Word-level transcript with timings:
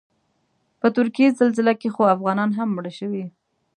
په 0.79 0.87
ترکیې 0.95 1.27
زلزله 1.39 1.73
کې 1.81 1.89
خو 1.95 2.03
افغانان 2.15 2.49
هم 2.57 2.69
مړه 2.77 2.91
شوي. 2.99 3.25